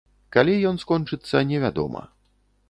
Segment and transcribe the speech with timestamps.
[0.35, 2.03] Калі ён скончыцца, невядома.